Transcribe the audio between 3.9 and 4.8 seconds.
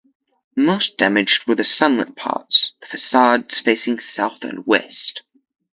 south and